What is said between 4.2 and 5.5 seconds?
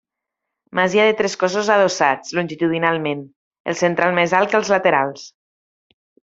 més alt que els laterals.